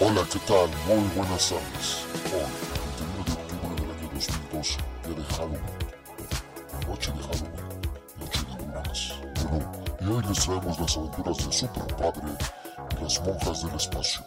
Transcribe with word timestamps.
Hola, 0.00 0.22
¿qué 0.32 0.38
tal? 0.46 0.70
Muy 0.86 1.08
buenas 1.16 1.48
tardes. 1.48 2.04
Hoy, 2.32 2.46
31 2.98 3.24
de 3.24 3.32
octubre 3.32 3.74
del 3.74 3.90
año 3.90 4.10
2012, 4.14 4.78
día 5.04 5.14
de 5.16 5.24
Halloween. 5.34 5.60
Noche 6.86 7.10
de 7.10 7.18
Halloween, 7.18 7.52
noche 8.20 8.40
de 8.46 8.54
brujas. 8.64 9.00
Bueno, 9.50 9.66
y 10.00 10.04
hoy 10.04 10.22
les 10.28 10.38
traemos 10.38 10.78
las 10.78 10.96
aventuras 10.96 11.36
de 11.38 11.52
Super 11.52 11.96
Padre 11.96 12.28
y 12.92 13.02
las 13.02 13.20
monjas 13.24 13.64
del 13.64 13.74
espacio. 13.74 14.20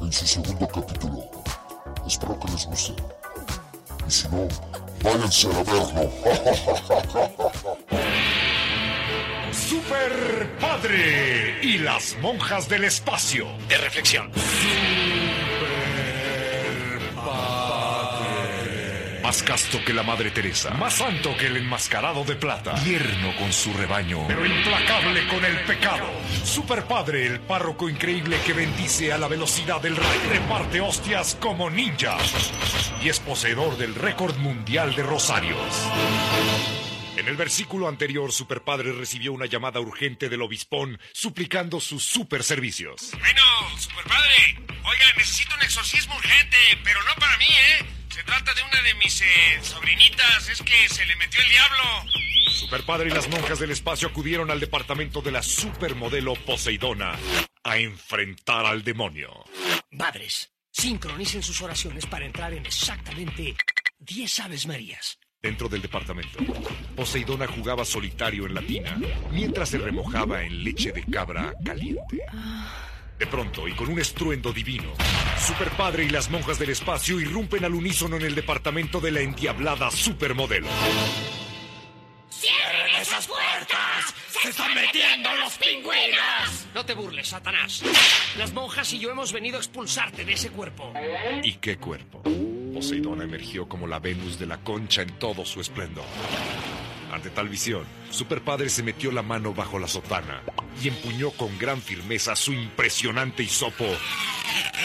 En 0.00 0.12
su 0.12 0.26
segundo 0.26 0.66
capítulo. 0.66 1.30
Espero 2.04 2.40
que 2.40 2.48
les 2.48 2.66
guste. 2.66 2.94
Y 4.04 4.10
si 4.10 4.28
no, 4.30 4.48
váyanse 5.04 5.46
a 5.46 5.62
verlo. 5.62 6.10
Super 9.52 10.56
Padre 10.58 11.58
y 11.62 11.78
las 11.78 12.16
monjas 12.20 12.68
del 12.68 12.84
espacio. 12.84 13.46
De 13.68 13.76
reflexión. 13.78 14.32
Más 19.28 19.42
casto 19.42 19.84
que 19.84 19.92
la 19.92 20.02
Madre 20.02 20.30
Teresa, 20.30 20.70
más 20.70 20.94
santo 20.94 21.36
que 21.36 21.48
el 21.48 21.58
enmascarado 21.58 22.24
de 22.24 22.34
plata, 22.34 22.74
tierno 22.82 23.36
con 23.36 23.52
su 23.52 23.74
rebaño, 23.74 24.26
pero 24.26 24.46
implacable 24.46 25.28
con 25.28 25.44
el 25.44 25.60
pecado. 25.66 26.06
Super 26.42 26.84
Padre, 26.84 27.26
el 27.26 27.40
párroco 27.40 27.90
increíble 27.90 28.38
que 28.46 28.54
bendice 28.54 29.12
a 29.12 29.18
la 29.18 29.28
velocidad 29.28 29.82
del 29.82 29.96
rayo, 29.96 30.30
reparte 30.30 30.80
hostias 30.80 31.36
como 31.38 31.68
ninja 31.68 32.16
y 33.02 33.10
es 33.10 33.20
poseedor 33.20 33.76
del 33.76 33.94
récord 33.94 34.34
mundial 34.38 34.94
de 34.94 35.02
rosarios. 35.02 35.60
En 37.18 37.28
el 37.28 37.36
versículo 37.36 37.86
anterior, 37.86 38.32
Super 38.32 38.62
Padre 38.62 38.94
recibió 38.94 39.34
una 39.34 39.44
llamada 39.44 39.78
urgente 39.78 40.30
del 40.30 40.40
obispón 40.40 40.98
suplicando 41.12 41.80
sus 41.80 42.02
super 42.02 42.42
servicios. 42.42 43.10
Bueno, 43.18 43.42
superpadre. 43.76 44.56
Oiga, 44.84 45.04
necesito 45.18 45.54
un 45.54 45.64
exorcismo 45.64 46.16
urgente, 46.16 46.56
pero 46.82 47.02
no 47.02 47.14
para 47.16 47.36
mí, 47.36 47.44
¿eh? 47.44 47.97
Se 48.18 48.24
trata 48.24 48.52
de 48.52 48.62
una 48.64 48.82
de 48.82 48.94
mis 48.94 49.20
eh, 49.20 49.24
sobrinitas. 49.62 50.48
Es 50.48 50.60
que 50.62 50.88
se 50.88 51.06
le 51.06 51.14
metió 51.14 51.40
el 51.40 51.48
diablo. 51.50 51.84
Super 52.50 52.82
Padre 52.82 53.10
y 53.10 53.12
las 53.12 53.28
monjas 53.28 53.60
del 53.60 53.70
espacio 53.70 54.08
acudieron 54.08 54.50
al 54.50 54.58
departamento 54.58 55.22
de 55.22 55.30
la 55.30 55.40
supermodelo 55.40 56.34
Poseidona 56.34 57.16
a 57.62 57.78
enfrentar 57.78 58.66
al 58.66 58.82
demonio. 58.82 59.44
Madres, 59.92 60.50
sincronicen 60.72 61.44
sus 61.44 61.62
oraciones 61.62 62.06
para 62.06 62.26
entrar 62.26 62.52
en 62.54 62.66
exactamente 62.66 63.54
10 64.00 64.40
Aves 64.40 64.66
Marías. 64.66 65.20
Dentro 65.40 65.68
del 65.68 65.80
departamento, 65.80 66.40
Poseidona 66.96 67.46
jugaba 67.46 67.84
solitario 67.84 68.46
en 68.46 68.54
la 68.54 68.62
tina 68.62 68.98
mientras 69.30 69.68
se 69.68 69.78
remojaba 69.78 70.42
en 70.42 70.64
leche 70.64 70.90
de 70.90 71.04
cabra 71.04 71.54
caliente. 71.64 72.24
De 73.18 73.26
pronto, 73.26 73.66
y 73.66 73.72
con 73.72 73.88
un 73.88 73.98
estruendo 73.98 74.52
divino, 74.52 74.92
Super 75.44 75.70
Padre 75.70 76.04
y 76.04 76.08
las 76.08 76.30
monjas 76.30 76.58
del 76.58 76.70
espacio 76.70 77.18
irrumpen 77.18 77.64
al 77.64 77.74
unísono 77.74 78.16
en 78.16 78.22
el 78.22 78.34
departamento 78.36 79.00
de 79.00 79.10
la 79.10 79.20
endiablada 79.20 79.90
supermodelo. 79.90 80.68
¡Cierren 82.30 82.94
esas 83.00 83.26
puertas! 83.26 84.14
¡Se 84.40 84.50
están 84.50 84.72
metiendo 84.72 85.34
los 85.34 85.58
pingüinos! 85.58 86.66
No 86.72 86.86
te 86.86 86.94
burles, 86.94 87.26
Satanás. 87.26 87.82
Las 88.36 88.52
monjas 88.52 88.92
y 88.92 89.00
yo 89.00 89.10
hemos 89.10 89.32
venido 89.32 89.56
a 89.56 89.60
expulsarte 89.60 90.24
de 90.24 90.34
ese 90.34 90.50
cuerpo. 90.50 90.92
¿Y 91.42 91.54
qué 91.54 91.76
cuerpo? 91.76 92.22
Poseidona 92.72 93.24
emergió 93.24 93.68
como 93.68 93.88
la 93.88 93.98
Venus 93.98 94.38
de 94.38 94.46
la 94.46 94.58
concha 94.58 95.02
en 95.02 95.18
todo 95.18 95.44
su 95.44 95.60
esplendor. 95.60 96.04
Ante 97.18 97.30
tal 97.30 97.48
visión, 97.48 97.84
Super 98.12 98.42
Padre 98.42 98.68
se 98.68 98.84
metió 98.84 99.10
la 99.10 99.22
mano 99.22 99.52
bajo 99.52 99.80
la 99.80 99.88
sotana 99.88 100.40
y 100.80 100.86
empuñó 100.86 101.32
con 101.32 101.58
gran 101.58 101.82
firmeza 101.82 102.36
su 102.36 102.52
impresionante 102.52 103.42
hisopo 103.42 103.86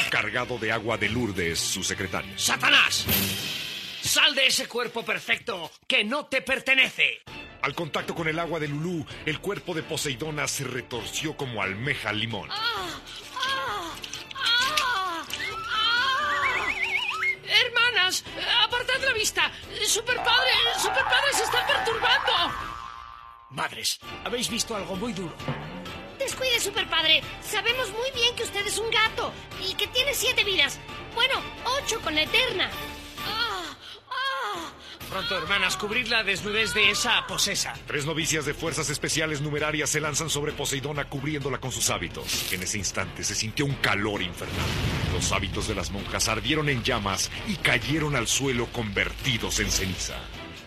cargado 0.10 0.58
de 0.58 0.72
agua 0.72 0.98
de 0.98 1.10
Lourdes, 1.10 1.60
su 1.60 1.84
secretario. 1.84 2.34
¡Satanás! 2.36 3.06
¡Sal 4.02 4.34
de 4.34 4.48
ese 4.48 4.68
cuerpo 4.68 5.06
perfecto 5.06 5.70
que 5.86 6.04
no 6.04 6.26
te 6.26 6.42
pertenece! 6.42 7.22
Al 7.62 7.76
contacto 7.76 8.16
con 8.16 8.28
el 8.28 8.40
agua 8.40 8.60
de 8.60 8.68
Lulú, 8.68 9.06
el 9.28 9.40
cuerpo 9.40 9.76
de 9.76 9.84
Poseidona 9.84 10.48
se 10.48 10.64
retorció 10.64 11.38
como 11.38 11.62
almeja 11.62 12.10
al 12.10 12.20
limón. 12.20 12.50
Hermanas, 17.54 18.24
apartad 18.64 19.04
la 19.06 19.14
vista. 19.14 19.52
Superpadre, 19.88 20.52
Superpadre 20.78 21.34
se 21.34 21.44
está 21.44 21.66
perturbando. 21.68 21.93
Madres, 23.54 24.00
habéis 24.26 24.50
visto 24.50 24.76
algo 24.76 24.96
muy 24.96 25.14
duro. 25.14 25.34
Descuide, 26.18 26.60
superpadre. 26.60 27.22
Sabemos 27.42 27.90
muy 27.92 28.10
bien 28.16 28.36
que 28.36 28.44
usted 28.44 28.66
es 28.66 28.80
un 28.80 28.90
gato 28.90 29.32
y 29.62 29.76
que 29.76 29.88
tiene 29.88 30.14
siete 30.16 30.44
vidas. 30.44 30.80
Bueno, 31.14 31.36
ocho 31.80 32.00
con 32.02 32.16
la 32.16 32.24
eterna. 32.24 32.70
Ah, 33.28 33.76
ah. 34.10 34.72
Pronto, 35.08 35.38
hermanas, 35.38 35.78
cubrid 35.78 36.08
la 36.08 36.24
desnudez 36.24 36.74
de 36.74 36.90
esa 36.90 37.28
posesa. 37.28 37.74
Tres 37.86 38.08
novicias 38.08 38.46
de 38.46 38.56
fuerzas 38.56 38.90
especiales 38.90 39.42
numerarias 39.42 39.92
se 39.92 40.02
lanzan 40.02 40.32
sobre 40.32 40.54
Poseidona 40.54 41.08
cubriéndola 41.08 41.60
con 41.60 41.72
sus 41.72 41.92
hábitos. 41.92 42.52
En 42.52 42.64
ese 42.64 42.80
instante 42.80 43.24
se 43.24 43.36
sintió 43.36 43.66
un 43.66 43.76
calor 43.76 44.24
infernal. 44.24 44.66
Los 45.14 45.32
hábitos 45.32 45.68
de 45.68 45.76
las 45.76 45.92
monjas 45.92 46.28
ardieron 46.28 46.70
en 46.70 46.82
llamas 46.84 47.30
y 47.48 47.58
cayeron 47.58 48.16
al 48.16 48.28
suelo 48.28 48.66
convertidos 48.68 49.60
en 49.60 49.70
ceniza. 49.70 50.16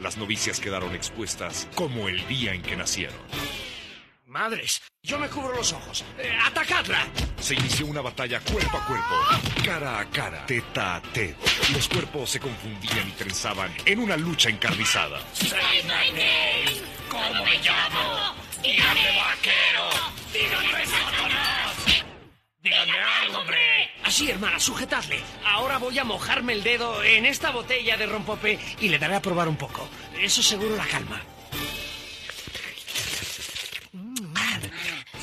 Las 0.07 0.17
novicias 0.17 0.61
quedaron 0.61 0.95
expuestas 0.95 1.67
como 1.75 2.07
el 2.09 2.25
día 2.29 2.53
en 2.53 2.63
que 2.63 2.77
nacieron. 2.77 3.19
Madres, 4.25 4.81
yo 5.03 5.19
me 5.19 5.29
cubro 5.29 5.57
los 5.57 5.73
ojos. 5.73 6.05
Eh, 6.17 6.33
¡Atacadla! 6.45 7.09
Se 7.41 7.55
inició 7.55 7.87
una 7.87 8.03
batalla 8.03 8.39
cuerpo 8.39 8.77
a 8.77 8.87
cuerpo, 8.87 9.15
cara 9.65 9.99
a 9.99 10.09
cara, 10.09 10.47
teta 10.47 10.95
a 10.95 11.03
teta. 11.03 11.51
Los 11.73 11.89
cuerpos 11.89 12.31
se 12.31 12.39
confundían 12.39 13.09
y 13.09 13.13
trenzaban 13.19 13.75
en 13.85 13.99
una 13.99 14.17
lucha 14.17 14.49
encarnizada. 14.49 15.19
¿Cómo 17.11 17.45
me 17.45 17.59
llamo? 17.59 18.37
¡Dígame 18.63 19.19
vaquero! 19.19 19.91
¡Dígame 20.33 20.87
Satanás! 20.87 21.56
¡Dígame 22.67 22.99
algo, 22.99 23.39
hombre! 23.39 23.93
Así, 24.03 24.29
hermana, 24.29 24.59
sujetadle. 24.59 25.21
Ahora 25.45 25.79
voy 25.79 25.97
a 26.01 26.05
mojarme 26.05 26.53
el 26.53 26.65
dedo 26.65 27.01
en 27.05 27.25
esta 27.25 27.53
botella 27.53 27.97
de 27.97 28.07
rompope 28.07 28.59
y 28.81 28.89
le 28.89 28.99
daré 28.99 29.15
a 29.15 29.23
probar 29.23 29.47
un 29.47 29.55
poco. 29.55 29.89
Eso 30.19 30.43
seguro 30.43 30.75
la 30.75 30.85
calma. 30.85 31.23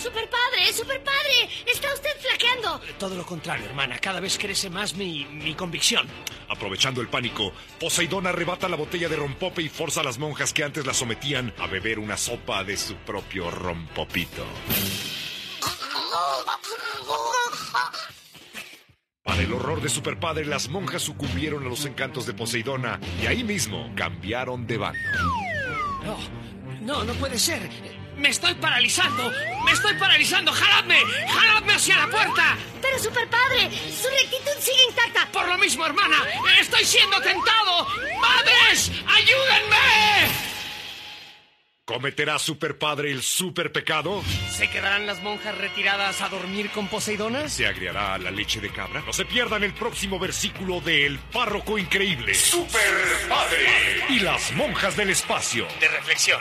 Superpadre, 0.02 0.72
superpadre. 0.72 1.50
Está 1.66 1.94
usted 1.94 2.18
flaqueando. 2.22 2.80
Todo 2.98 3.16
lo 3.16 3.26
contrario, 3.26 3.66
hermana. 3.66 4.00
Cada 4.00 4.22
vez 4.22 4.38
crece 4.38 4.70
más 4.70 4.94
mi, 4.94 5.26
mi 5.26 5.54
convicción. 5.54 6.08
Aprovechando 6.48 7.02
el 7.02 7.10
pánico, 7.10 7.52
Poseidón 7.78 8.26
arrebata 8.26 8.70
la 8.70 8.78
botella 8.78 9.10
de 9.10 9.18
rompope 9.18 9.62
y 9.62 9.68
forza 9.68 10.00
a 10.00 10.06
las 10.06 10.18
monjas 10.18 10.54
que 10.54 10.64
antes 10.64 10.86
la 10.86 10.94
sometían 10.94 11.54
a 11.60 11.68
beber 11.68 12.00
una 12.00 12.16
sopa 12.16 12.64
de 12.64 12.78
su 12.78 12.96
propio 12.96 13.52
rompopito. 13.52 14.46
Para 19.34 19.46
el 19.46 19.54
horror 19.54 19.82
de 19.82 19.90
Superpadre, 19.90 20.46
las 20.46 20.70
monjas 20.70 21.02
sucumbieron 21.02 21.66
a 21.66 21.68
los 21.68 21.86
encantos 21.86 22.28
de 22.28 22.36
Poseidona 22.36 23.00
y 23.20 23.26
ahí 23.26 23.44
mismo 23.44 23.92
cambiaron 23.96 24.68
de 24.68 24.78
bando. 24.78 25.00
No, 26.06 26.18
no, 26.82 27.04
no 27.04 27.14
puede 27.14 27.40
ser. 27.40 27.68
Me 28.16 28.30
estoy 28.30 28.54
paralizando. 28.54 29.32
Me 29.66 29.72
estoy 29.72 29.96
paralizando. 29.96 30.52
¡Jaladme! 30.52 31.00
¡Jaladme 31.28 31.74
hacia 31.74 31.98
la 31.98 32.12
puerta! 32.12 32.56
Pero, 32.80 33.00
superpadre, 33.00 33.72
su 33.72 34.08
rectitud 34.08 34.52
sigue 34.60 34.86
intacta. 34.90 35.28
Por 35.32 35.48
lo 35.48 35.58
mismo, 35.58 35.84
hermana, 35.84 36.18
estoy 36.62 36.86
siendo 36.86 37.20
tentado. 37.20 37.88
¡Madres! 38.22 38.92
¡Ayúdenme! 39.08 40.53
¿Cometerá 41.86 42.40
Superpadre 42.40 43.12
el 43.12 43.22
superpecado? 43.22 44.24
¿Se 44.50 44.70
quedarán 44.70 45.06
las 45.06 45.22
monjas 45.22 45.58
retiradas 45.58 46.22
a 46.22 46.30
dormir 46.30 46.70
con 46.70 46.88
Poseidona? 46.88 47.50
¿Se 47.50 47.68
agriará 47.68 48.18
la 48.18 48.32
leche 48.32 48.62
de 48.62 48.72
cabra? 48.72 49.04
No 49.06 49.12
se 49.12 49.26
pierdan 49.26 49.66
el 49.66 49.74
próximo 49.74 50.18
versículo 50.18 50.80
de 50.80 51.06
El 51.06 51.20
Párroco 51.20 51.78
Increíble. 51.78 52.34
¡Superpadre! 52.36 53.68
Y 54.08 54.22
las 54.22 54.54
monjas 54.54 54.96
del 54.96 55.10
espacio. 55.10 55.68
De 55.82 55.90
reflexión. 55.90 56.40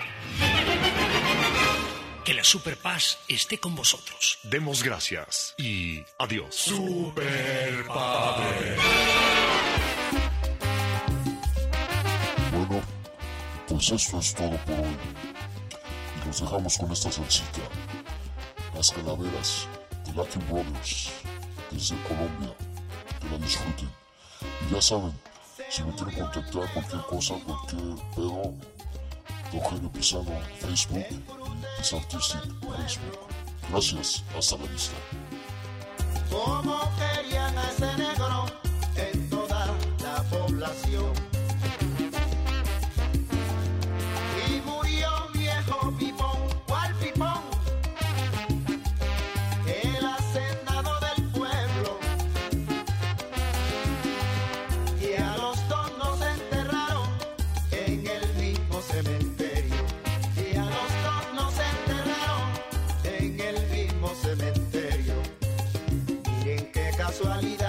Que 2.24 2.34
la 2.34 2.44
superpaz 2.44 3.18
esté 3.26 3.58
con 3.58 3.74
vosotros. 3.74 4.38
Demos 4.44 4.84
gracias 4.84 5.56
y 5.58 6.04
adiós. 6.20 6.54
Superpadre. 6.54 7.26
Bueno, 12.52 12.80
pues 13.66 13.90
esto 13.90 14.20
es 14.20 14.34
todo 14.36 14.56
por 14.58 14.78
hoy. 14.78 15.31
Los 16.32 16.40
dejamos 16.40 16.78
con 16.78 16.90
esta 16.90 17.12
salsita. 17.12 17.60
Las 18.74 18.90
calaveras 18.90 19.68
de 20.06 20.14
Latin 20.14 20.42
Brothers 20.48 21.10
desde 21.70 21.94
Colombia. 22.04 22.54
Que 23.20 23.28
la 23.28 23.36
disfruten. 23.36 23.90
Y 24.40 24.72
ya 24.72 24.80
saben, 24.80 25.12
si 25.68 25.82
me 25.82 25.94
quieren 25.94 26.14
contactar 26.14 26.72
cualquier 26.72 27.02
cosa, 27.02 27.34
cualquier 27.44 27.82
pedo, 28.16 28.54
Eugenio 29.52 29.92
Pisano, 29.92 30.40
Facebook 30.58 31.04
y 31.10 31.22
Pisartistic, 31.76 32.40
Facebook. 32.78 33.18
Gracias, 33.68 34.24
hasta 34.34 34.56
la 34.56 34.64
vista. 34.68 34.96
Casualidad, 67.22 67.61